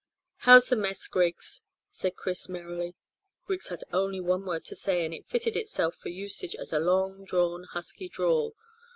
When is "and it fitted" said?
5.05-5.55